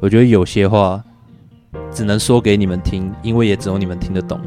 [0.00, 1.02] 我觉得有些话
[1.92, 4.40] 只能说给你们听，因为也只有你们听得懂。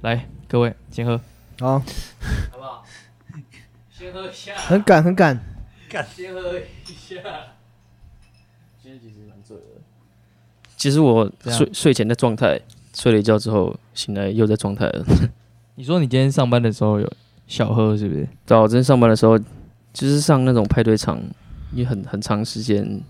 [0.00, 1.20] 来，各位先喝，
[1.60, 1.84] 好，好
[2.56, 2.82] 不好？
[3.90, 5.38] 先喝一下，很赶很赶，
[6.14, 6.62] 先喝一
[6.94, 7.16] 下。
[8.82, 9.62] 今天其实蛮醉的，
[10.76, 12.60] 其实我睡睡前的状态，
[12.94, 15.04] 睡了一觉之后醒来又在状态了。
[15.76, 17.12] 你说你今天上班的时候有
[17.46, 18.28] 小喝是不是？
[18.46, 21.20] 对啊，我之前上班的时候，就是上那种派对场，
[21.70, 23.00] 你很很长时间，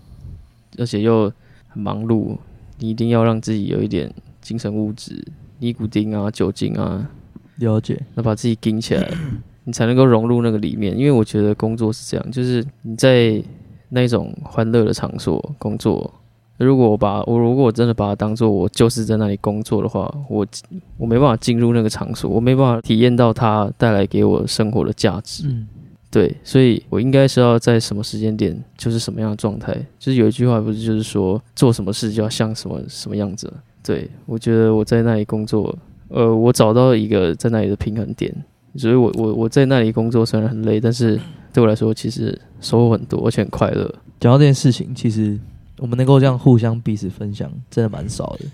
[0.77, 1.31] 而且又
[1.69, 2.37] 很忙碌，
[2.77, 5.25] 你一定要让自己有一点精神物质，
[5.59, 7.09] 尼古丁啊、酒精啊，
[7.57, 9.11] 了解，那把自己顶起来，
[9.65, 10.97] 你才能够融入那个里面。
[10.97, 13.41] 因为我觉得工作是这样，就是你在
[13.89, 16.11] 那种欢乐的场所工作，
[16.57, 20.45] 如果我把我如果我真的把它当做我就是在那里工作的话，我
[20.97, 25.43] 我没办法进入那个场所，我没办法体验到它带来给我生活的价值。
[25.47, 25.67] 嗯，
[26.09, 29.75] 对，所以我应该是要在什么时间点，就是什么样的状态。
[29.99, 33.51] 就是有一句话不是就是说，做什么事就要像什么什么样子。
[33.83, 35.75] 对我觉得我在那里工作，
[36.07, 38.33] 呃，我找到一个在那里的平衡点。
[38.75, 41.19] 所以我我我在那里工作虽然很累，但是
[41.51, 43.93] 对我来说其实收获很多，而且很快乐。
[44.19, 45.39] 讲到这件事情，其实
[45.77, 48.45] 我们能够这样互相彼此分享，真的蛮少的。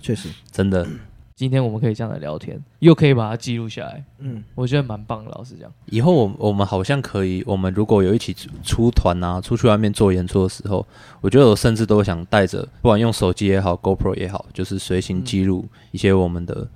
[0.00, 0.86] 确实，真的，
[1.34, 5.30] 今天我们可以这样来聊天，又可以把它记录下来，嗯，我觉得蛮棒的。
[5.30, 10.86] 老实讲，以后我我们好像可以，我们如果有一起出出团啊，出去外面做演出的时候，
[11.20, 16.68] 我觉得我甚至都想带着，不管用手机也好，GoPro 也好，就是随行记录一些我们的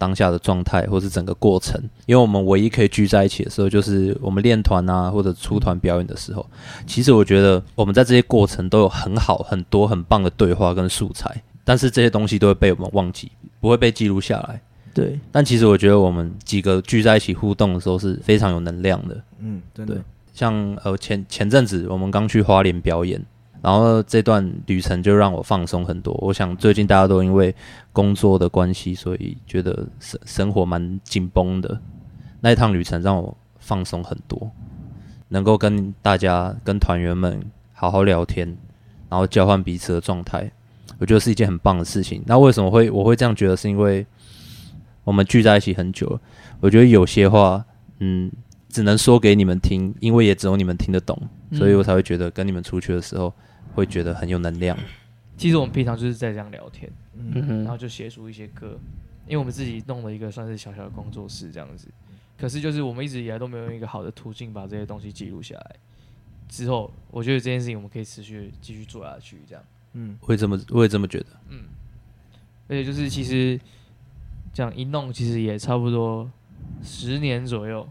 [0.00, 1.78] 当下的状态，或是整个过程。
[2.06, 6.44] 因为我们唯一可以聚在一起的时候，就是我们练团啊，或者出团表演的时候。
[6.86, 14.62] 其实我觉得我们在这些过程都有很好、很多很棒的对话跟素材，但是这些东西都会被我们忘记，不会被记录下来。
[14.94, 19.22] 对，但其实我觉得我们几个聚在一起互动的时候是非常有能量的。
[19.38, 20.02] 嗯，真的对，
[20.34, 23.24] 像呃前前阵子我们刚去花莲表演，
[23.62, 26.14] 然后这段旅程就让我放松很多。
[26.22, 27.54] 我想最近大家都因为
[27.92, 31.80] 工作的关系，所以觉得生生活蛮紧绷的。
[32.40, 34.50] 那一趟旅程让我放松很多，
[35.28, 37.38] 能够跟大家、跟团员们
[37.72, 38.56] 好好聊天，
[39.10, 40.50] 然后交换彼此的状态，
[40.98, 42.22] 我觉得是一件很棒的事情。
[42.26, 43.54] 那为什么会我会这样觉得？
[43.54, 44.06] 是因为
[45.04, 46.18] 我们聚在一起很久，
[46.60, 47.62] 我觉得有些话，
[47.98, 48.32] 嗯，
[48.70, 51.20] 只能说给你们听，因为也只有你们听得懂，
[51.52, 53.32] 所以我才会觉得跟你们出去的时候
[53.74, 54.76] 会觉得很有能量。
[55.36, 58.78] 其实我们平常就是在这样聊天，嗯然，后就写出一些歌，
[59.26, 61.88] 因为我们自己弄了一个算是小小的工作室这样子。
[62.38, 65.76] 可是就是我们一直以来都没有用一个好的途径把这些东西记录下来。
[66.48, 69.64] 之后，我觉得这件事情我们可以持续继续做下去，这样。
[69.92, 71.26] 嗯，会这么，我也这么觉得。
[71.48, 71.64] 嗯，
[72.68, 73.58] 而且就是其实
[74.52, 76.30] 这样一弄，其实也差不多
[76.82, 77.88] 十年左右。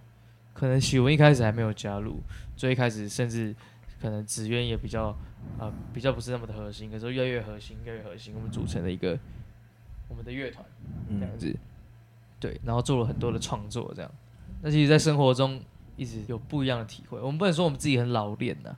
[0.53, 2.21] 可能许文一开始还没有加入，
[2.55, 3.55] 最一开始甚至
[4.01, 5.17] 可能紫渊也比较
[5.57, 9.17] 呃比较不是那么的核心，可是越来越核心，越来越核心，我们组成了一个
[10.07, 10.65] 我们的乐团
[11.19, 11.55] 这样子。
[12.39, 14.11] 对，然后做了很多的创作，这样。
[14.61, 15.61] 那其实，在生活中
[15.97, 17.19] 一直有不一样的体会。
[17.19, 18.75] 我们不能说我们自己很老练呐、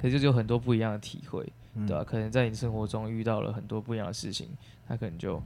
[0.00, 1.46] 可是就是有很多不一样的体会。
[1.86, 4.48] 对吧、可能在你生活中遇到了很多不一样的事情，
[4.88, 5.40] 他可能就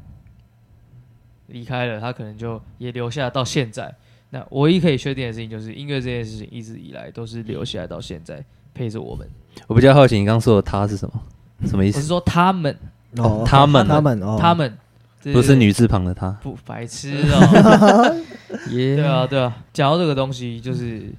[1.49, 3.94] 离开了，他可能就也留下到现在。
[4.31, 8.43] 那唯一可以确定的事情就是，音乐这件事情一直以来都是留下来到现在，
[8.73, 9.29] 陪着我们。
[9.67, 11.23] 我比较好奇，你刚刚说的“他”是什么？
[11.67, 11.99] 什么意思？
[11.99, 12.77] 我是说他们，
[13.17, 14.77] 哦他们他们哦，他们
[15.33, 18.17] 不是女字旁的“他不白痴哦。
[18.71, 19.57] 耶 对啊，对啊。
[19.73, 21.12] 讲到这个东西，就是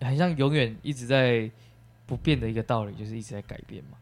[0.00, 1.50] 很像永远一直在
[2.06, 3.96] 不变的一个道理，就是一直在改变嘛。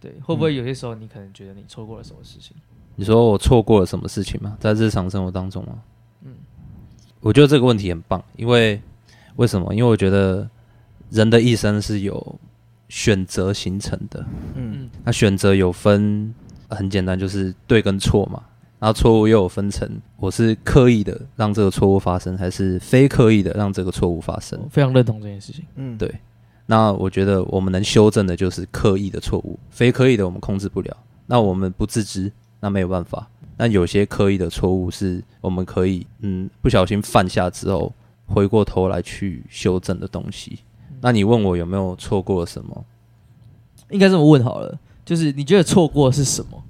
[0.00, 2.56] 对，会不会有些时候你可能觉得你错过了什么事情？”。
[2.98, 4.56] 你说我错过了什么事情吗？
[4.58, 5.78] 在日常生活当中吗？
[6.24, 6.32] 嗯
[7.20, 8.80] 我觉得这个问题很棒，因为
[9.36, 9.74] 为什么？
[9.74, 10.48] 因为我觉得
[11.10, 12.38] 人的一生是有
[12.88, 14.20] 选择形成的。
[14.54, 16.34] 嗯嗯那选择有分
[16.68, 18.42] 很简单，就是对跟错嘛。
[18.78, 19.88] 然后错误又有分成，
[20.18, 24.68] 我是刻意的让这个错误发生，还是非刻意的让这个错误发生我？
[24.68, 25.64] 非常认同这件事情。
[25.76, 26.14] 嗯，对
[26.66, 30.94] 那我觉得我们能修正的就是刻意的错误，非刻意的我们控制不了。
[31.26, 33.26] 那我们不自知，那没有办法。
[33.56, 37.90] 那有些刻意的错误是我们可以嗯不小心犯下之后，
[38.26, 40.58] 回过头来去修正的东西。
[41.06, 42.84] 那你问我有没有错过什么？
[43.90, 46.60] 应该这么问好了，就是你觉得错过是什么？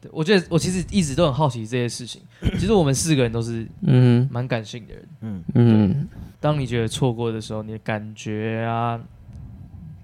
[0.00, 2.20] 对我觉得我其实一直都很好奇这些事情。
[2.58, 5.08] 其实我们四个人都是嗯蛮感性的人。
[5.20, 6.08] 嗯嗯
[6.40, 9.00] 当你觉得错过的时候，你的感觉啊，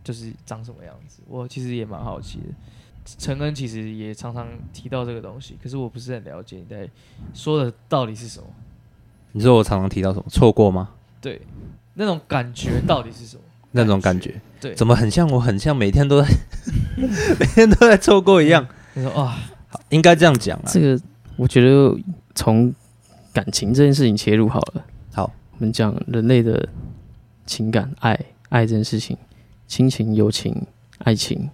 [0.04, 1.20] 就是长什么样子。
[1.26, 2.44] 我其实也蛮好奇的。
[3.18, 6.88] 陈恩其实也常常提到这个东西，可是我不是很了解你在
[7.34, 8.46] 说的到底是什么。
[9.32, 10.90] 你说我常常提到什么错过吗？
[11.20, 11.42] 对，
[11.98, 13.42] 那种感觉到底是什么？
[13.72, 16.28] 那种感觉，对，怎么很像我，很像每天都在
[17.40, 18.66] 每天都在错过一样？
[18.94, 19.36] 你说啊，
[19.68, 20.64] 好应该这样讲啊。
[20.66, 20.98] 这个
[21.36, 21.94] 我觉得
[22.34, 22.72] 从
[23.34, 24.84] 感情这件事情切入好了。
[25.12, 26.66] 好，我们讲人类的
[27.44, 28.18] 情感、爱、
[28.48, 29.16] 爱这件事情，
[29.66, 30.54] 亲情、友情、
[30.98, 31.50] 爱情，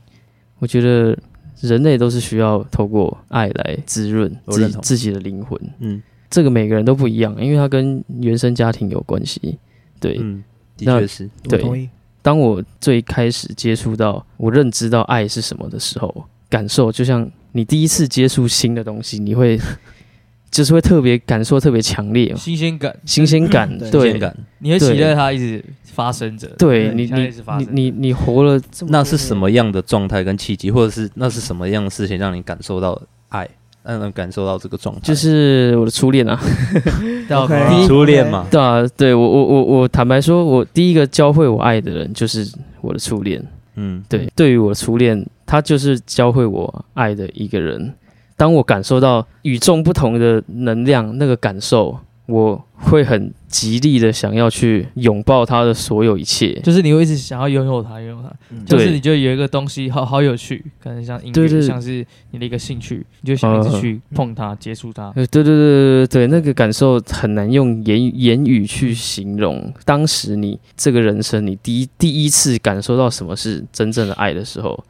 [0.60, 1.18] 我觉得
[1.60, 5.58] 人类都是需要透过爱来滋润自己自己的灵魂。
[5.80, 6.00] 嗯
[6.30, 9.58] 这个每个人都不一样，因为它跟原生家庭有关系。
[10.02, 10.44] 对，嗯，
[10.76, 11.30] 的那确是。
[11.44, 11.58] 对。
[11.60, 11.88] 我同意。
[12.20, 19.58] 当我最开始接触到我认知到爱是什么的时候，感受就像你第一次接触新的东西，你会
[20.50, 23.90] 就是会特别感受特别强烈，新鲜感，新鲜感，对。
[23.90, 24.02] 对。
[24.02, 26.46] 新鲜感，你会期待它一直发生着。
[26.58, 33.00] 对你你你你你活了这么那是什么样的状态跟契机，或者是那是什么样的事情让你感受到
[33.30, 33.48] 爱，
[33.84, 35.00] 让能感受到这个状态？
[35.02, 36.38] 就是我的初恋啊，
[37.28, 42.46] 到 OK 啊初恋嘛，对啊，对我我我我坦白说，我第一个教会我爱的人就是
[42.80, 43.42] 我的初恋。
[43.74, 47.94] 嗯，对，对于我的初恋，他就是教会我爱的一个人。
[48.36, 51.96] 当我感受到与众不同的能量，那个感受，
[52.32, 56.58] 我会很极力的想要去拥抱他的所有一切。
[56.60, 58.28] 就是你会一直想要拥有他，拥有他。
[58.50, 65.12] 嗯就是对你就有一个东西好好有趣，可能像音乐，像是你的一个兴趣，你就想一直去碰它、接触它。
[65.14, 69.72] 呃，对对对对对对，那个感受很难用言语言语去形容。
[69.84, 74.82] 当时你这个人生，你第一第一次感受到什么是真正的爱的时候，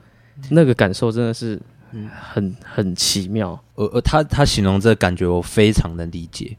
[0.50, 1.60] 那个感受真的是
[1.92, 3.58] 嗯很很奇妙。
[3.74, 6.56] 我我他他形容这个感觉，我非常能理解。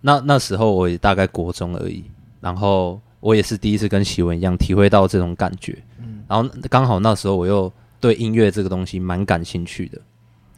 [0.00, 2.04] 那那时候我也大概国中而已，
[2.40, 5.76] 然后我也是第一次跟喜文一样体会到这种感觉。
[5.98, 10.00] 嗯然后刚好那时候我又对音乐这个东西蛮感兴趣的，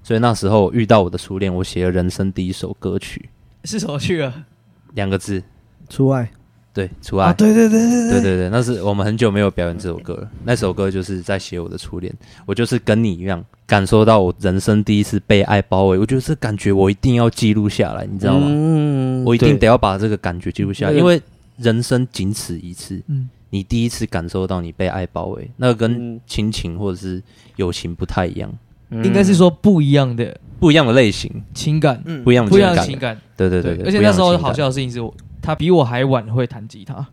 [0.02, 3.30] 所以那时候我遇到我的初恋，我写了人生第一首歌曲，
[3.64, 4.46] 是什么去啊？
[4.94, 5.42] 两个字，
[5.88, 6.30] 出外
[6.74, 7.28] 对，除爱。
[7.28, 10.30] 啊，对对对对对对对，那是我们很久没有表演这首歌了。
[10.44, 12.12] 那首歌就是在写我的初恋，
[12.46, 15.98] 我就是跟你一样感受到我人生第一次被爱包围。
[15.98, 18.46] 我觉得这感觉我一定要记录下来，你知道吗？
[18.48, 21.20] 嗯我一定得要把这个感觉记录下来，因为
[21.58, 23.00] 人生仅此一次。
[23.06, 27.22] 嗯，你第一次感受到你被爱包围，那个跟嗯亲情或者是
[27.56, 28.50] 友情不太一样，
[28.90, 32.86] 应该是说不一样的不一样的类型，情感，嗯不一样的不一样的感。
[32.86, 33.20] 情感。
[33.36, 37.06] 对对对对，而且那时候好笑的事情是我，他比我还晚会弹吉他，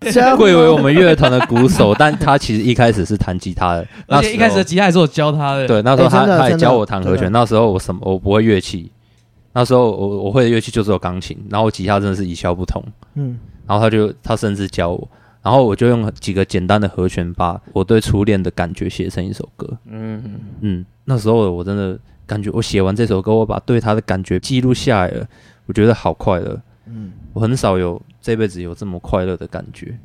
[0.00, 5.66] 这样贵为我们乐团的鼓手，但他其实一开始是弹吉他的， 那一开始的吉他还是我教他的。
[5.66, 7.30] 对，那时候他、他也教我弹和弦。
[7.32, 8.90] 那时候我什么我不会乐器，
[9.52, 12.82] 那时候我我会的乐器就只有钢琴，然后我吉他真的是一窍不通。
[13.14, 15.08] 嗯然后他就他甚至教我，
[15.42, 19.68] 然后我就用几个简单的和弦把我对初恋的感觉写成一首歌。
[19.90, 20.22] 嗯
[20.60, 25.26] 嗯，那时候我真的感觉我写完这首歌，我把对他的感觉记录下来了，
[25.66, 26.58] 我觉得好快乐。
[26.86, 29.98] 嗯我很少有这辈子有这么快乐的感觉。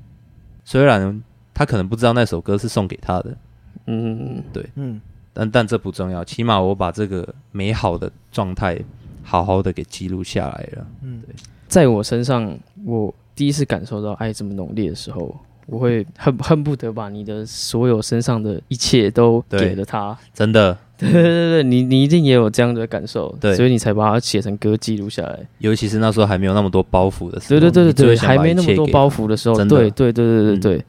[0.65, 1.21] 虽然
[1.53, 3.37] 他可能不知道那首歌是送给他的，
[3.87, 4.43] 嗯
[4.75, 5.01] 嗯
[5.33, 8.79] 但但这不重要，起码我把这个美好的状态
[9.23, 10.87] 好好的给记录下来了。
[11.01, 11.23] 嗯。
[11.67, 12.55] 在我身上，
[12.85, 15.35] 我第一次感受到爱这么浓烈的时候，
[15.65, 20.15] 我会恨恨不得把你的所有身上的一切都给了他。
[20.35, 20.77] 真的，
[21.11, 23.55] 对对对对，你你一定也有这样的感受，对。
[23.55, 25.39] 所以你才把它写成歌记录下来。
[25.59, 30.59] 尤其是那时候还没有那么多包袱的时候，对对对对对，还没那么多包袱的时候，对对对对对嗯。
[30.59, 30.85] 对。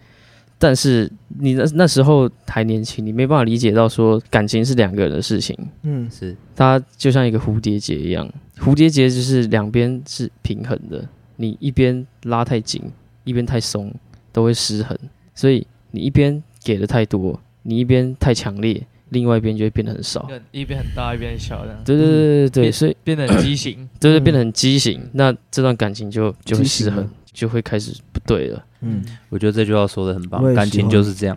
[0.57, 6.09] 但是你那那时候还年轻，你没办法理解到说感情是两个人的事情，嗯。
[6.11, 6.35] 是。
[6.55, 8.27] 它就像一个蝴蝶结一样，
[8.59, 11.07] 蝴蝶结就是两边是平衡的，
[11.37, 12.81] 你一边拉太紧，
[13.25, 13.93] 一边太松，
[14.33, 14.97] 都会失衡。
[15.35, 18.81] 所以你一边给的太多，你一边太强烈，
[19.11, 20.29] 另外一边就会变得很少。
[20.51, 21.81] 一边很大，一边很小，这样。
[21.85, 23.89] 对对对对对，变所以变得很畸形。
[24.01, 28.65] 就是嗯变得很畸形，那这段感情就就会失衡就会开始不对了。
[28.81, 31.37] 嗯，我觉得这句话说的很棒感情就是这样，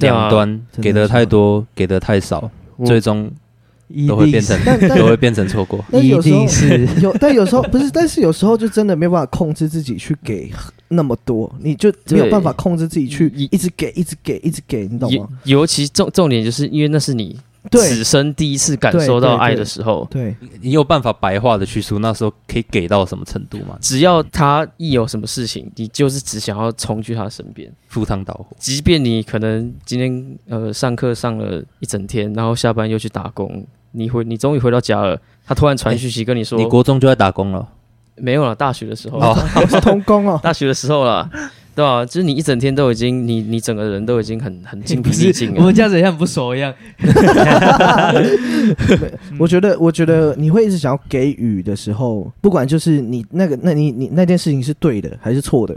[0.00, 2.50] 两端给的太多，给的太少，
[2.84, 3.30] 最终
[4.08, 4.58] 都会变成
[4.96, 5.84] 都会变成错过。
[5.90, 6.88] 但有时候一定是。
[7.00, 10.50] 有，但有时候不是，但是有时候就真的没有办法控制自己去给
[10.88, 15.28] 那么多，你就没有办法控制自己去一一直给，一直给，一直给，你懂尤吗？
[15.44, 17.38] 尤其重重点就是因为那是你
[17.70, 17.80] 对。
[17.88, 23.76] 此生第一次感受到爱的时候，对，你有办法白话的去说那时候可以给到什么程度吗？
[23.80, 37.68] 只要他一有什么事情，你就是只想要冲去他身边，赴汤蹈火，即便你可能今天呃上课上了一整天，然后下班又去打工，你回你终于回到家了，他突然传讯息跟你说，你国中就在打工了，
[38.16, 39.36] 没有了，大学的时候，哦
[39.68, 41.28] 是童工哦， 大学的时候了，
[41.74, 45.56] 对啊，就是你一整天都已经，你你整个人都已经很很精疲力尽了。
[45.58, 46.72] 我们这样子像不熟一样。
[49.38, 55.76] 我觉得，我觉得你会一直想要给予的时候，不管就是你那个，那你你那件事情是对的还是错的，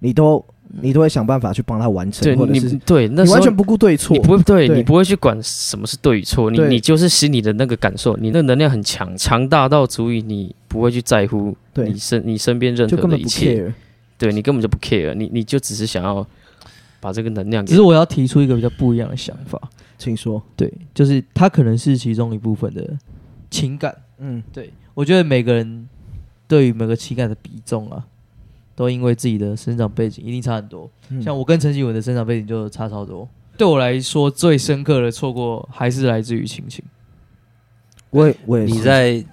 [0.00, 0.44] 你都
[0.82, 4.22] 你都会想办法去帮他完成，对或者是对那你完全不顾对错你。
[4.22, 13.72] 不会对对你不会去管什么是对与错，你你就是心里的那个感受，你那能量很强，强大到足以你不会去在乎对你身你身边任何就根本不的一切，care。
[14.18, 16.26] 对你根本就不 care，你你就只是想要
[17.00, 19.60] 把这个能量给只是我要提出一个比较不一样的想法，
[19.98, 20.42] 请说。
[20.56, 22.96] 对，就是它可能是其中一部分的
[23.50, 23.94] 情感。
[24.18, 25.86] 嗯对我觉得每个人
[26.48, 28.04] 对于每个情感的比重啊，
[28.74, 30.90] 都因为自己的生长背景一定差很多。
[31.10, 33.28] 嗯像我跟陈启文的生长背景就差超多。
[33.58, 36.84] 对我来说，最深刻的错过还是来自于亲情。
[38.10, 39.24] 我也我也是你在，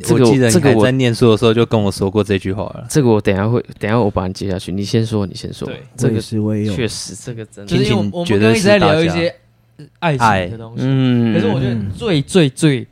[0.00, 2.84] 这个我记得这个我你在念书的时候就跟我说过这句话了。
[2.88, 5.66] 这个我等一下会，等一下我把你接下去，你先说，你先说。
[5.66, 6.74] 对这个是我也有。
[6.74, 7.70] 确实，这个真的。
[7.70, 9.34] 就是因为我亲情我们一直在聊一些
[9.76, 10.16] 呃爱
[10.48, 11.34] 情的东西，嗯。
[11.34, 12.86] 可是我觉得嗯最最最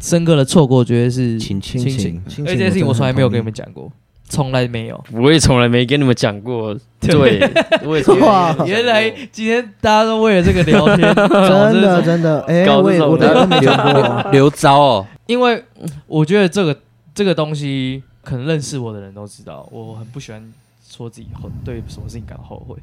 [0.00, 1.80] 深刻的错过，觉得是亲情。
[1.80, 2.22] 亲情。
[2.28, 3.90] 亲情而且这件事情我从来没有跟你们讲过，
[4.28, 5.04] 从来没有。
[5.12, 7.40] 我也从来没跟你们讲过，对，
[7.84, 8.56] 我也从来哇。
[8.66, 13.46] 原来今天大家都为了这个聊天， 真的真的，哎，我也我都的。
[13.46, 14.30] 没讲过。
[14.32, 15.64] 刘招哦，因为
[16.08, 16.76] 我觉得这个
[17.14, 20.52] 这个东西，可能认识我的人都知道，我很不喜欢
[20.84, 22.76] 说自己后对什么事情感到后悔。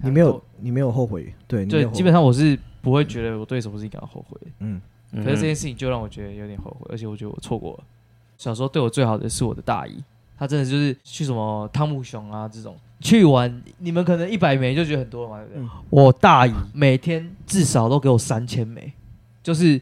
[0.00, 4.38] 你没有你没有后悔，对，对基本上我是不会觉得我对什么事情感到后悔。
[4.60, 4.80] 嗯
[5.10, 7.84] 嗯可是这件事情就让我觉得有点后悔，而且我觉得我错过了。
[8.38, 10.00] 小时候对我最好的是我的大姨，
[10.38, 15.62] 她真的就是去什么汤姆熊啊这种去玩，你们可能一百枚就觉得很多了嘛，对不对？
[15.64, 18.92] 嗯我大姨每天至少都给我三千枚，
[19.42, 19.78] 就是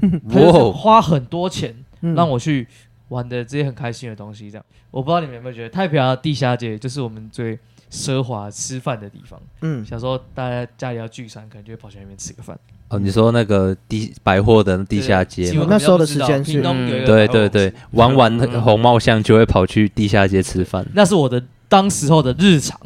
[0.28, 2.14] 她哇就是花很多钱嗯。
[2.14, 2.66] 让我去
[3.08, 4.50] 玩的这些很开心的东西。
[4.50, 7.58] 这样，我不知道你们有没有觉得太平洋的地下街就是我们最
[7.90, 9.40] 奢华吃饭的地方。
[9.62, 9.84] 嗯。
[9.84, 12.58] 小时候大家家里要聚餐，可能就会跑去那边吃个饭。
[12.90, 16.62] 哦，你说那个地百货的地下街那时候的时间是
[17.04, 20.86] 对对对，玩完那个红帽巷就会跑去地下街吃饭。
[20.94, 22.80] 那是我的当时候的日常。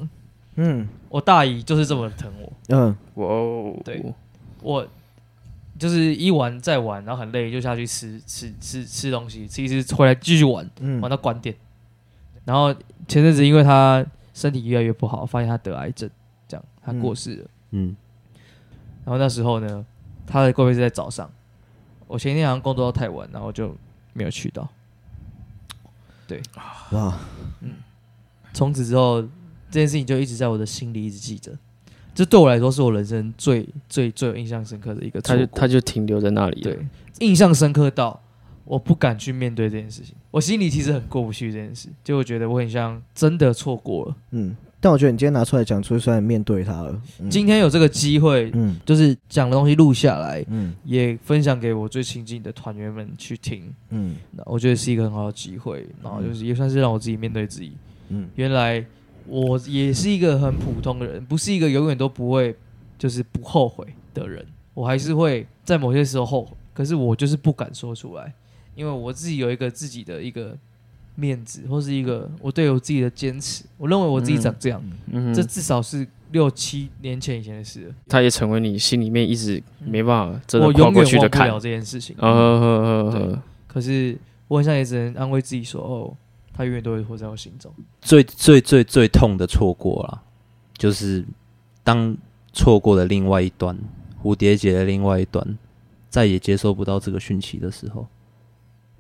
[0.57, 0.89] 嗯。
[1.09, 2.97] 我大姨就是这么疼我，嗯。
[3.15, 4.03] 哇哦，对。
[4.63, 4.87] 我
[5.83, 11.53] 就是一玩再玩，然后很累就下去吃吃吃吃东西，吃一吃回来继续玩，嗯玩到关店。
[12.45, 12.73] 然后
[13.09, 16.09] 前阵子因为他身体越来越不好，发现他得癌症，
[16.47, 17.51] 这样他过世了。
[17.73, 17.97] 嗯，
[19.05, 19.85] 然后那时候呢，
[20.25, 21.29] 他的过会是在早上，
[22.07, 23.77] 我前一天好像工作到太晚，然后就
[24.13, 24.69] 没有去到。
[26.29, 26.41] 对
[26.93, 27.19] 哇，
[28.53, 31.59] 从此之后，这件事情就一直在我的心里一直记着。
[32.15, 35.21] 这对我来说是我人生最最最有印象深刻的一个。
[35.21, 36.61] 他就他就停留在那里。
[36.61, 36.79] 对，
[37.21, 38.21] 印象深刻到
[38.65, 40.15] 我不敢去面对这件事情。
[40.31, 44.17] 我心里其实很过不去这件事，就我觉得我很像真的错过了。
[44.31, 47.03] 嗯，但我觉得你今天拿出来讲出，算面对他了。
[47.21, 53.73] 嗯今天有这个机会，嗯就是讲的东西录下来，嗯也分享给我最亲近的团员们去听。
[53.91, 57.73] 嗯那我觉得是一个很好的机会，然后就是也算是让我自己面对自己。
[58.09, 58.85] 嗯原来
[59.27, 62.55] 我也是一个很普通的人，不是一个永远都不会
[62.99, 64.45] 就是不后悔的人。
[64.75, 68.33] 我还是会在某些时候后悔，可是我就是不敢说出来，
[68.75, 70.57] 因为我自己有一个自己的一个
[71.15, 73.65] 面子，或是一个我对我自己的坚持。
[73.77, 74.83] 我认为我自己长这样，
[75.35, 81.49] 这至少是六七年前以前的事了，他也成为你心里面一直没办法真的我跨永远忘不过去的坎。
[81.49, 82.17] 了这件事情。
[82.19, 84.17] 呃可是
[84.49, 86.17] 我好像也只能安慰自己说，哦，
[86.53, 87.73] 他永远都会活在我心中。
[88.01, 90.23] 最最最最痛的错过啦，
[90.77, 91.25] 就是
[91.83, 92.17] 当
[92.53, 93.77] 错过了另外一端，
[94.23, 95.59] 蝴蝶结的另外一端，
[96.11, 98.07] 再也接收不到这个讯息的时候，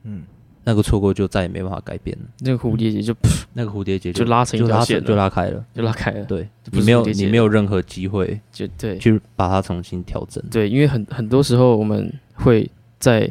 [0.05, 0.23] 嗯
[0.65, 2.25] 那个错过就再也没办法改变了。
[2.39, 3.13] 那个蝴蝶结就
[3.53, 10.41] 那个蝴蝶结就拉成一条线了就拉开了，就拉开了，对你没有你没有任何机会就对去把它重新调整。
[10.53, 13.29] 对，因为很很多时候我们会在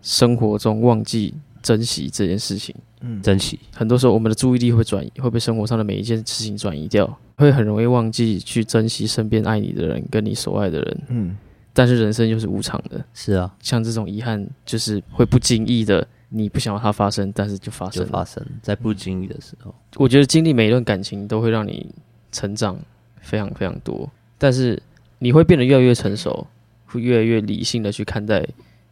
[0.00, 2.74] 生活中忘记珍惜这件事情。
[3.02, 11.00] 嗯珍惜，很多时候我们的注意力会转移，会被生活上的每一件事情转移掉，会很容易忘记去珍惜身边爱你的人跟你所爱的人。
[11.08, 11.36] 嗯
[11.72, 18.04] 但是人生又是无常的，是啊，像这种遗憾，就是会不经意的，你不想要它发生，但是就发生。
[18.04, 19.72] 就发生在不经意的时候。
[19.96, 21.94] 我觉得经历每一段感情都会让你
[22.32, 22.76] 成长
[23.22, 24.82] 非常非常多，但是
[25.20, 26.44] 你会变得越来越成熟，
[26.86, 28.44] 会越来越理性的去看待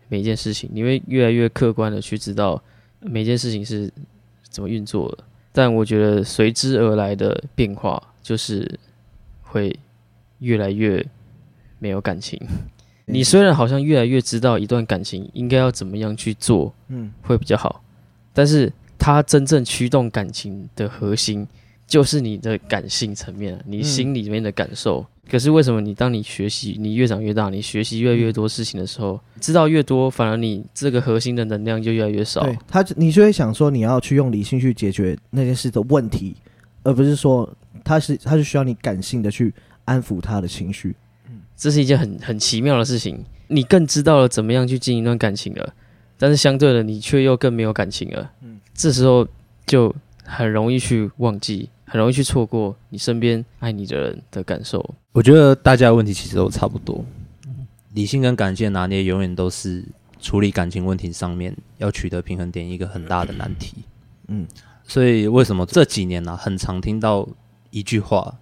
[0.09, 2.63] 每一件事情，你会越来越客观的去知道
[3.01, 3.91] 每件事情是
[4.49, 5.25] 怎么运作的。
[5.53, 8.79] 但我觉得随之而来的变化就是
[9.43, 9.77] 会
[10.39, 11.05] 越来越
[11.79, 12.41] 没有感情。
[13.07, 17.83] 你虽然好像越来越知道一段感情应该要怎么样去做，嗯会比较好。
[18.33, 21.47] 但是它真正驱动感情的核心，
[21.87, 25.05] 就是你的感性层面啊，你嗯心里面的感受。
[25.31, 32.43] 可是为什么你当你学习，你越长越大，你学习越来越多事情的时候，知道越多，反而你这个核心的能量就越来越少。
[32.43, 36.35] 对他，你就会想说你要去用理性去解决那件事的问题，
[36.83, 37.49] 而不是说
[37.85, 39.53] 他是他是需要你感性的去
[39.85, 40.97] 安抚他的情绪。
[41.29, 43.23] 嗯这是一件很很奇妙的事情。
[43.49, 45.75] 你更知道了怎么样去经营一段感情了，
[46.19, 48.31] 但是相对的，你却又更没有感情了。
[48.43, 49.27] 嗯这时候
[49.67, 49.95] 就
[50.25, 54.95] 很容易去忘记，很容易去错过你身边爱你的人的感受。
[55.13, 57.05] 我觉得大家的问题其实都差不多，
[57.95, 59.85] 理性跟感性的拿捏永远都是
[60.21, 63.75] 处理感情问题上面要取得平衡点一个很大的难题。
[64.29, 64.47] 嗯，
[64.85, 67.27] 所以为什么这几年呢、很常听到
[67.71, 68.35] 一句话，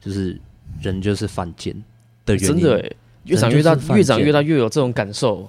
[0.00, 0.40] 就是
[0.80, 1.74] 人就是犯贱
[2.24, 2.48] 的原因。
[2.48, 5.48] 真的诶，越长越大越长越大，越有这种感受。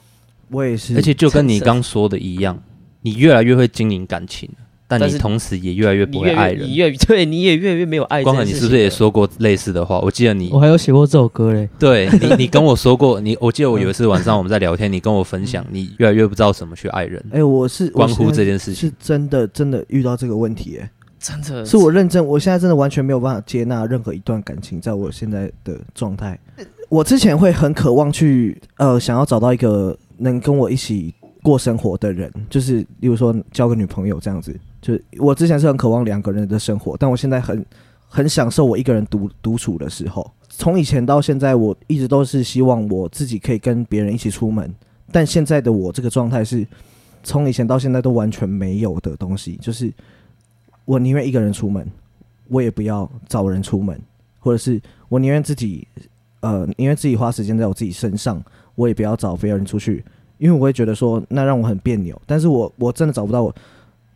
[0.49, 2.61] 我也是，而且就跟你刚说的一样，
[3.01, 4.49] 你越来越会经营感情，
[4.87, 6.75] 但你同时也越来越不会爱人你。
[6.75, 8.41] 越 对，你也越来越没有爱光了。
[8.41, 9.99] 和你是不是也说过类似的话？
[9.99, 18.95] 我记得你我还有写过这首歌嘞， 对你，你跟我说过，你我记得我有一次晚上我们在聊天，你跟我分享，你越来越不知道怎么去爱人，哎、我是关乎这件事情是。
[18.99, 20.89] 真的真的遇到这个问题、哎，
[21.19, 26.39] 真的是我认真，我现在真的完全没有办法接纳任何一段感情，在我现在的状态。
[26.89, 31.13] 我之前会很渴望去呃，想要找到一个能跟我一起
[31.43, 34.57] 过生活的人，就是例如说交个女朋友这样子。
[34.81, 37.65] 就是我之前是很渴望两个人的生活，但我现在很
[38.07, 40.29] 很享受我一个人独独处的时候。
[40.49, 44.73] 从以前到现在，我一直都是希望我自己可以跟别人一起出门，
[45.11, 46.65] 但现在的我这个状态是，
[47.21, 49.93] 从以前到现在都完全没有的东西，就是
[50.85, 51.85] 我宁愿一个人出门，
[52.47, 53.99] 我也不要找人出门，
[54.39, 55.87] 或者是我宁愿自己，
[56.39, 58.41] 呃，宁愿自己花时间在我自己身上，
[58.73, 60.03] 我也不要找别人出去，
[60.39, 62.19] 因为我会觉得说那让我很别扭。
[62.25, 63.53] 但是我我真的找不到我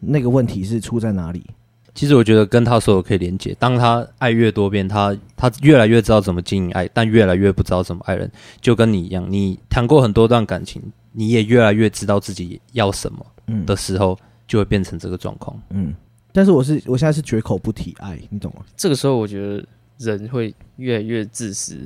[0.02, 1.46] 那个问题是出在哪里。
[1.94, 8.32] 其实我觉得跟他所有可以连接，当他爱越多遍，他他越来越知道怎么经营爱，但越来越不知道怎么爱人，
[8.62, 10.82] 就跟你一样，你谈过很多段感情，
[11.12, 15.62] 你也越来越知道自己要什么嗯的时候，就会变成这个状况。
[15.72, 15.94] 嗯，
[16.32, 18.64] 但是我是我现在是绝口不提爱，你懂吗？
[18.78, 19.66] 这个时候，我觉得
[19.98, 21.78] 人会越来越自私。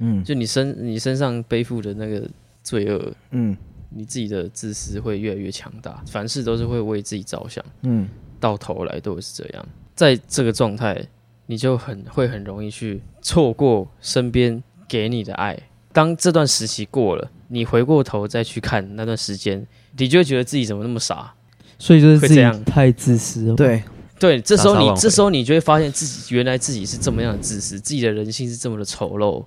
[0.00, 2.28] 嗯就你身你身上背负的那个
[2.64, 3.56] 罪恶，嗯
[3.94, 8.08] 你自己的自私会越来越强大，凡事都是会为自己着想，嗯
[8.40, 9.66] 到头来都是这样。
[9.94, 11.06] 在这个状态，
[11.46, 15.58] 你就很会很容易去错过身边给你的爱。
[15.92, 19.66] 当这段时期过了，你回过头再去看那段时间，
[19.98, 21.32] 你就会觉得自己怎么那么傻。
[21.78, 23.82] 所以就是自己会这样太自私了。，对，
[24.18, 29.44] 对，这时候你这时候你就会发现自己原来自己是这么样的自私，自己的人性是这么的丑陋。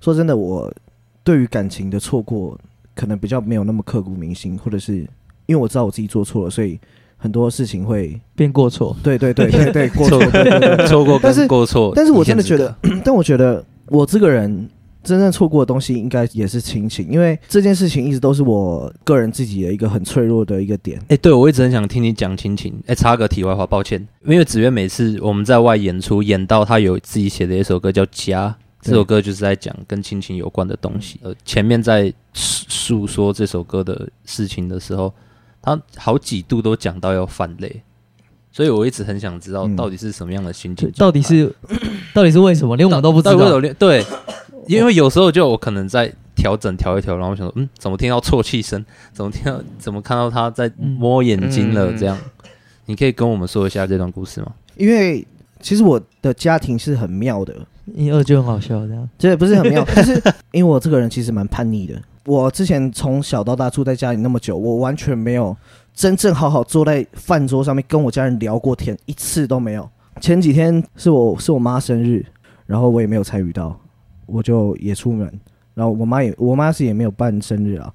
[0.00, 0.72] 说真的，我
[1.24, 2.58] 对于感情的错过，
[2.98, 4.96] 可能比较没有那么刻骨铭心，或者是
[5.46, 6.76] 因为我知道我自己做错了，所以
[7.16, 8.96] 很多事情会，变过错。
[9.04, 10.18] 对对对对 对，过错。
[10.88, 14.68] 错 过但是跟过错，但是我真的觉得， 但我觉得我这个人
[15.04, 21.00] 真正错过的东西，应该也是亲情，因为这件事情一直都是我个人自己的一个很脆弱的一个点。
[21.06, 22.74] 哎、对我一直很想听你讲亲情。
[22.86, 28.48] 哎、插个题外话，抱歉，因为子越每次我们在外演出，演到他有自己写的一首歌叫《家》，
[28.80, 31.18] 这首歌就是在讲跟亲情有关的东西。
[31.22, 35.12] 呃，前面在诉诉说这首歌的事情的时候，
[35.60, 37.82] 他好几度都讲到要泛泪，
[38.52, 41.52] 所以我一直很想知道嗯到底是什么样的心情就，到底是
[42.14, 42.76] 到底是为什么？
[42.76, 43.74] 连我们都不知道为什么。
[43.74, 44.04] 对，
[44.66, 48.84] 因为有时候就我可能在调整调一调，然后我想说，嗯，怎么听到啜泣声？
[49.12, 49.60] 怎么听到？
[49.78, 51.90] 怎么看到他在摸眼睛了？
[51.90, 52.16] 嗯这样，
[52.86, 54.52] 你可以跟我们说一下这段故事吗？
[54.76, 55.26] 因为
[55.60, 57.54] 其实我的家庭是很妙的，
[57.94, 59.08] 你二就很好笑，这样。
[59.18, 60.22] 这不是很妙， 就是
[60.52, 62.00] 因为我这个人其实蛮叛逆的。
[62.24, 65.56] 我之前从小到大住在家里那么久，我完全没有
[65.94, 69.88] 真正好好坐在饭桌上面跟我家人聊过天，一次都没有。
[70.20, 72.24] 前几天是我是我妈生日，
[72.66, 73.78] 然后我也没有参与到，
[74.26, 75.32] 我就也出门，
[75.74, 77.90] 然后我妈也我妈是也没有办生日啊，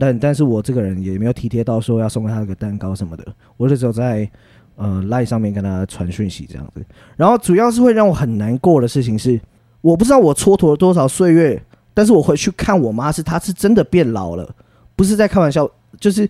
[0.00, 3.24] 但但是我这个人也没有体贴到说要送给她个蛋糕什么的，
[3.56, 4.28] 我就只有在
[4.76, 6.84] 呃 line 上面跟他传讯息这样子。
[7.16, 9.40] 然后主要是会让我很难过的事情是，
[9.80, 11.60] 我不知道我蹉跎了多少岁月，
[11.92, 14.48] 但是我回去看我妈是她是真的变老了，
[14.94, 16.28] 不是在开玩笑，就是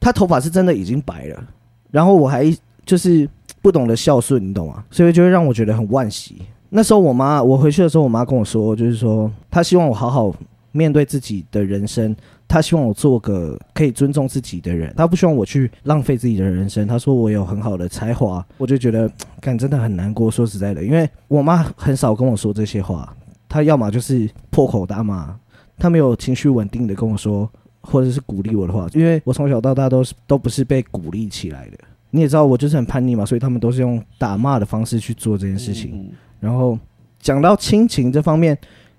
[0.00, 1.44] 她头发是真的已经白了，
[1.90, 2.52] 然后我还
[2.84, 3.28] 就是
[3.60, 4.82] 不懂得孝顺，你懂吗？
[4.90, 6.42] 所以就会让我觉得很惋惜。
[6.70, 10.34] 那时候我妈，我回去的时候，我妈跟我说，就是说她希望我好好
[10.72, 12.16] 面对自己的人生，
[12.52, 16.86] 她希望我做个可以尊重自己的人，他不希望我去浪费自己的人生。
[16.86, 19.10] 他说我有很好的才华，我就觉得
[19.40, 20.30] 感真的很难过。
[20.30, 23.10] 说实在的，因为我妈很少跟我说这些话，
[23.48, 25.34] 她要么就是破口大骂，
[25.78, 31.78] 她没有情绪稳定的跟我说，或者是鼓励我的话，因为我从小到大都是都不是被鼓励起来的。
[32.10, 35.92] 你也知道我就是很叛逆嘛，所以他们都是用打骂的方式去做这件事情。
[35.94, 36.78] 嗯然后
[37.18, 38.58] 讲到亲情这方面，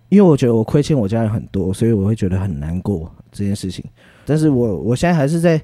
[0.09, 3.83] 因为我觉得我亏欠我家人很多，所以我会觉得很难过这件事情。
[4.25, 5.61] 但是我我现在还是在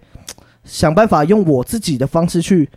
[0.63, 2.69] 想办法用我自己的方式去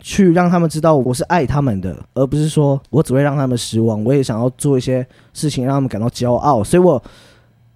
[0.00, 4.02] 去让他们知道我是爱他们的，而不是说我只会让他们失望。
[4.04, 7.02] 我也想要做一些事情让他们感到骄傲，所以我。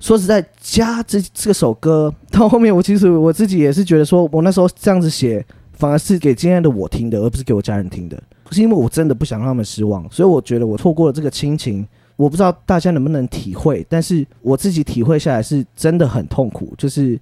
[0.01, 8.23] 说实在，加这这首歌到后面，我其实我自己也是觉得说，我那时候这样子写，反而是给今天的我听的，而不是给我家人听的。
[8.51, 17.19] 是因为我真的不想让他们失望，所以我觉得我错过了这个亲情，我不知道大家能不能体会，但是我自己体会下来是真的很痛苦，就是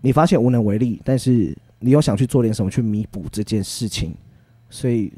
[0.00, 4.14] 你发现无能为力，但是你又想去做点什么去弥补这件事情，
[4.68, 5.12] 所以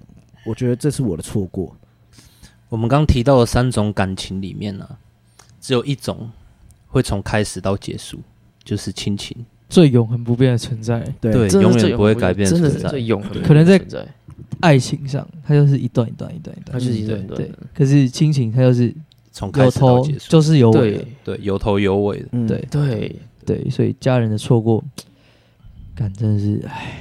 [0.44, 1.74] 我觉得这是我的错过。
[2.68, 4.88] 我们刚提到的三种感情里面呢、
[5.60, 6.30] 只有一种
[6.88, 8.18] 会从开始到结束，
[8.62, 9.36] 就是亲情。
[9.68, 12.88] 最永恒不变的存在，对永远不会改变的真的存在。
[12.88, 14.06] 是最永恒可能在，
[14.60, 17.56] 爱情上它就是一段一段一段一段，它就是一段对一段的。
[17.56, 18.94] 对可是亲情它就是
[19.32, 20.92] 从开有始到结束，就是有尾。
[20.92, 22.28] 的对，对，有头有尾的。
[22.32, 22.66] 嗯，对。
[22.70, 24.82] 对，对，所以家人的错过，
[25.94, 26.96] 感真的是唉。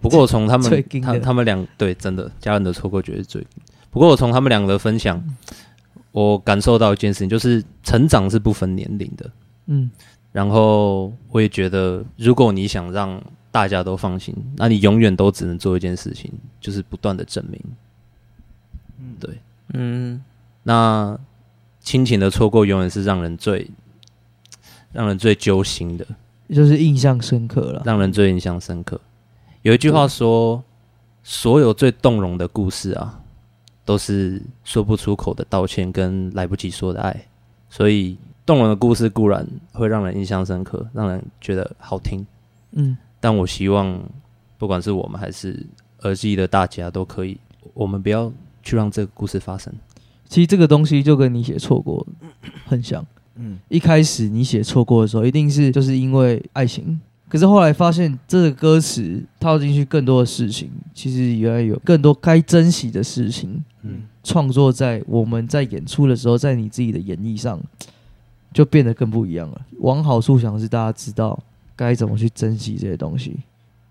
[0.00, 3.46] 不过我从他们 他他们两对真的家人的错过绝对最。
[3.90, 5.22] 不过我从他们两个的分享，
[6.12, 9.30] 我感受到一件事情，就是成长是不分年龄的。
[9.66, 9.90] 嗯。
[10.32, 13.20] 然后我也觉得，如果你想让
[13.50, 17.60] 大家都放心，那你永远都只能做一件事情，就是不断的证明。
[18.98, 19.38] 嗯对。
[19.72, 20.22] 嗯，
[20.62, 21.18] 那
[21.80, 23.68] 亲情的错过，永远是让人最
[24.92, 26.06] 让人最揪心的，
[26.48, 27.82] 就是印象深刻了。
[27.84, 29.00] 让人最印象深刻。
[29.62, 30.62] 有一句话说，
[31.22, 33.20] 所有最动容的故事啊，
[33.84, 37.24] 都是说不出口的道歉跟来不及说的爱。
[37.68, 42.26] 所以，动容的故事固然会让人印象深刻，让人觉得好听。
[42.72, 44.02] 嗯，但我希望，
[44.58, 45.66] 不管是我们还是
[46.02, 47.38] 耳机的大家，都可以，
[47.74, 49.72] 我们不要去让这个故事发生。
[50.26, 52.06] 其实这个东西就跟你写错过
[52.66, 53.04] 很像。
[53.36, 63.64] 嗯一开始你写错过的时候，一定是就是因为爱情，可是后来发现这个歌词套进去更多的事情，其实原来有更多该珍惜的事情。
[63.82, 67.58] 嗯，创作在我们在演出的时候，在你自己的演绎上，
[68.52, 69.60] 就变得更不一样了。
[69.78, 71.38] 往好处想是大家知道
[71.80, 73.38] 该怎么去珍惜这些东西，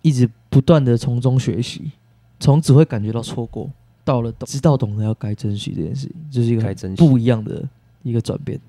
[0.03, 1.91] 一直不断的从中学习，
[2.39, 3.67] 从只会感觉到错过，
[4.03, 7.67] 到了懂知道懂得要该珍惜这件事情，这、是一个不一样的
[8.03, 8.59] 一个转变。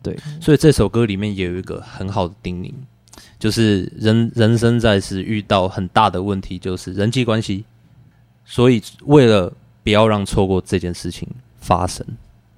[0.00, 2.72] 对，所以这首歌里面也有一个很好的叮咛，
[3.36, 7.64] 就是人人生在世遇到很大的问题，就是人际关系。
[8.44, 12.06] 所以为了不要让错过这件事情发生，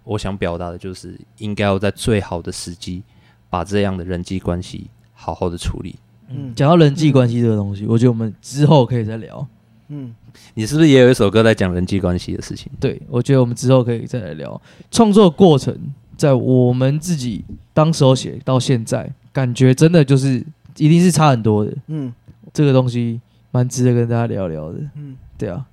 [0.04, 3.02] 我想表达的就是应该要在最好的时机
[3.48, 5.96] 把这样的人际关系好好的处理。
[6.30, 6.52] 嗯。
[6.54, 9.46] 讲到人际关系这个东西，我觉得我们之后可以再聊。
[9.88, 10.14] 嗯。
[10.54, 12.70] 你是不是也有一首歌在讲人际关系的事情？
[12.78, 14.60] 对，我觉得我们之后可以再来聊。
[14.90, 15.76] 创作过程，
[16.16, 20.44] 在我们自己当时候写到现在，感觉真的就是
[20.76, 21.76] 一定是差很多的。
[21.88, 22.12] 嗯。
[22.52, 25.16] 这个东西蛮值得跟大家聊聊的，嗯。
[25.36, 25.66] 对啊，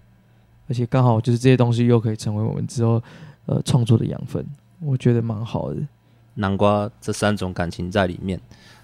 [0.67, 3.01] 而且刚好就是这些东西又可以成为我们之后
[3.45, 4.45] 呃创作的养分，
[4.79, 5.81] 我觉得蛮好的。
[6.35, 8.39] 南瓜这三种感情在里面，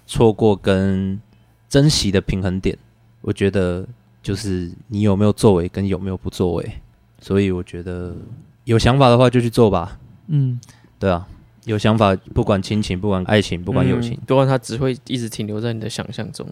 [0.06, 1.20] 错过跟
[1.68, 2.76] 珍惜的平衡点，
[3.20, 3.86] 我觉得
[4.22, 6.72] 就是你有没有作为跟有没有不作为。
[7.20, 8.14] 所以我觉得
[8.64, 9.98] 有想法的话就去做吧，
[10.28, 10.60] 嗯，
[10.98, 11.26] 对啊，
[11.64, 16.46] 有想法不管亲情，不管爱情，不管友情，嗯不然它只会一直停留在你的想象中。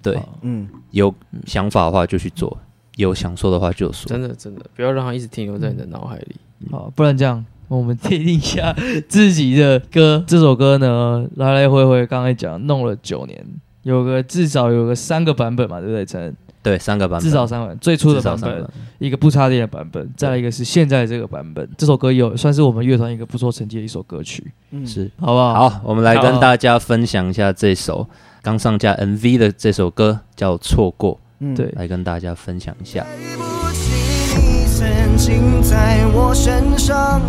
[0.00, 1.14] 对，嗯有
[1.46, 2.58] 想法的话就去做，
[2.96, 4.08] 有想说的话就说。
[4.08, 6.36] 真的真的，不要让它一直停留在你的脑海里。
[6.70, 7.44] 好，不然这样。
[7.68, 8.74] 我们听一下
[9.08, 13.44] 自己的歌，这首歌呢来来回回，刚才讲弄了九年，
[13.84, 16.04] 有个至少有个三个版本嘛，对不对？
[16.04, 18.66] 陈对，三个版本，至少三个版本，最初的版本
[18.98, 21.68] 一个不插电的版本，再来一个是现在这个版本。
[21.76, 25.10] 这首歌有算是我们乐团一个不错成绩的一首歌曲，嗯是。
[25.20, 25.68] 好不好？
[25.68, 28.08] 好，我们来跟大家分享一下这首
[28.40, 33.04] 刚上架 MV 的这首歌，叫《错过》，嗯对来跟大家分享一下。
[33.14, 33.42] 对不
[33.74, 37.20] 起，你曾经在我身上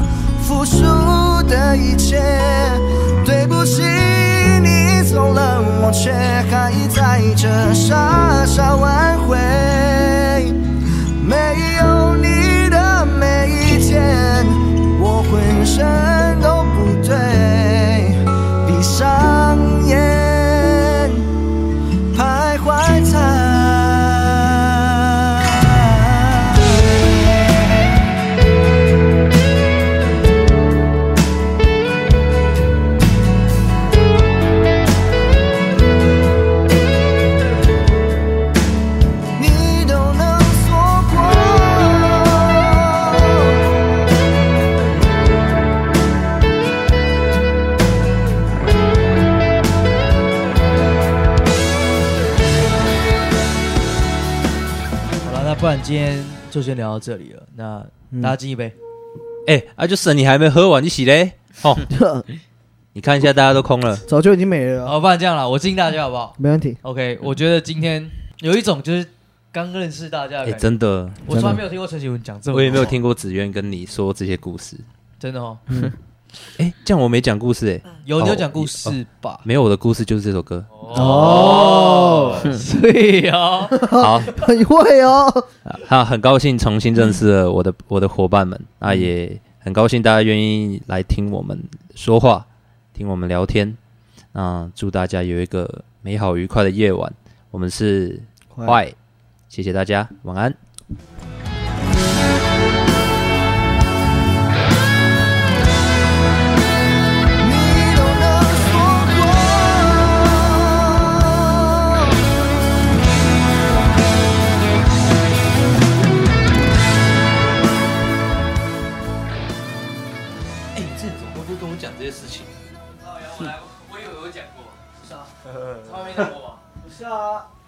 [0.42, 0.80] 付出
[1.50, 2.22] 的一切。
[3.26, 4.15] 对不起，你
[5.06, 6.12] 走了，我却
[6.50, 9.38] 还在这傻傻挽回。
[11.24, 11.36] 没
[11.80, 14.46] 有你的每一天，
[15.00, 15.86] 我浑身
[16.42, 16.55] 都
[55.76, 57.44] 然今天就先聊到这里了。
[57.54, 58.74] 那嗯大家敬一杯。
[59.48, 61.34] 哎、啊，就剩你还没喝完，你洗嘞？
[61.64, 61.78] 哦，
[62.94, 63.94] 你看一下，大家都空了。
[63.96, 66.78] 早就已经没了，好，不然这样了，我敬大家好不好没问题。
[66.82, 68.10] ？OK，我觉得今天
[68.40, 69.06] 有一种就是
[69.52, 70.60] 刚认识大家的哎、感觉。
[70.60, 74.78] 真的，我从来没有听过陈启文讲这么，我也没有，听过子渊跟你说这些故事。
[75.20, 75.58] 真的哦。
[76.58, 79.40] 哎、这样我没讲故事哎、有你有讲故哦事吧？
[79.44, 80.66] 没有我的故事就是这首歌。
[80.72, 85.46] 哦，所以哦， 好，很会哦。
[85.88, 91.62] 啊，很高兴重新认识了我的我的伙伴们，那也很高兴大家愿意来听我们
[91.96, 92.46] 说话，
[92.94, 93.76] 听我们聊天。
[94.32, 97.12] 那祝大家有一个美好愉快的夜晚。
[97.52, 98.22] 我们是
[98.54, 98.94] 坏，
[99.48, 100.54] 谢谢大家，晚安。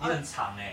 [0.07, 0.66] 很长哎、